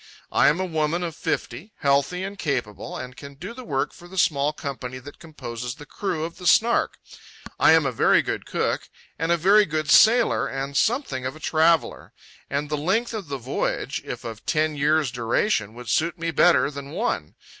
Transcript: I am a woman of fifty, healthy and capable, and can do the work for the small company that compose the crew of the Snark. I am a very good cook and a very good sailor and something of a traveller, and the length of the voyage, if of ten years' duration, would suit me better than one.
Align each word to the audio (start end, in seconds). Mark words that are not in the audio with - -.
I 0.31 0.47
am 0.49 0.59
a 0.59 0.65
woman 0.65 1.03
of 1.03 1.15
fifty, 1.15 1.73
healthy 1.77 2.23
and 2.23 2.35
capable, 2.39 2.97
and 2.97 3.15
can 3.15 3.35
do 3.35 3.53
the 3.53 3.63
work 3.63 3.93
for 3.93 4.07
the 4.07 4.17
small 4.17 4.51
company 4.51 4.97
that 4.97 5.19
compose 5.19 5.75
the 5.75 5.85
crew 5.85 6.23
of 6.23 6.37
the 6.39 6.47
Snark. 6.47 6.97
I 7.59 7.73
am 7.73 7.85
a 7.85 7.91
very 7.91 8.23
good 8.23 8.47
cook 8.47 8.89
and 9.19 9.31
a 9.31 9.37
very 9.37 9.63
good 9.63 9.91
sailor 9.91 10.47
and 10.47 10.75
something 10.75 11.23
of 11.23 11.35
a 11.35 11.39
traveller, 11.39 12.13
and 12.49 12.67
the 12.67 12.77
length 12.77 13.13
of 13.13 13.27
the 13.27 13.37
voyage, 13.37 14.01
if 14.03 14.23
of 14.23 14.43
ten 14.47 14.75
years' 14.75 15.11
duration, 15.11 15.75
would 15.75 15.87
suit 15.87 16.17
me 16.17 16.31
better 16.31 16.71
than 16.71 16.89
one. 16.89 17.35